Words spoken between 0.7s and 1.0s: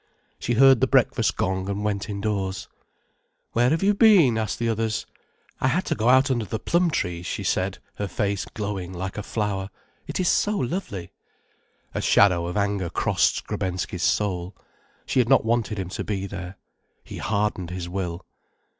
the